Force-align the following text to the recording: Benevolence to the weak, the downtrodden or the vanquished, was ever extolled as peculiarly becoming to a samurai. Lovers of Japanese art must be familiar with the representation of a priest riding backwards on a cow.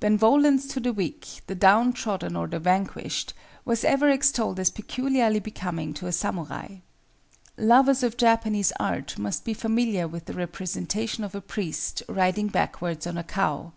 Benevolence 0.00 0.66
to 0.68 0.80
the 0.80 0.94
weak, 0.94 1.42
the 1.46 1.54
downtrodden 1.54 2.36
or 2.36 2.46
the 2.46 2.58
vanquished, 2.58 3.34
was 3.66 3.84
ever 3.84 4.08
extolled 4.08 4.58
as 4.58 4.70
peculiarly 4.70 5.40
becoming 5.40 5.92
to 5.92 6.06
a 6.06 6.10
samurai. 6.12 6.76
Lovers 7.58 8.02
of 8.02 8.16
Japanese 8.16 8.72
art 8.80 9.18
must 9.18 9.44
be 9.44 9.52
familiar 9.52 10.08
with 10.08 10.24
the 10.24 10.32
representation 10.32 11.22
of 11.22 11.34
a 11.34 11.42
priest 11.42 12.02
riding 12.08 12.46
backwards 12.48 13.06
on 13.06 13.18
a 13.18 13.24
cow. 13.24 13.72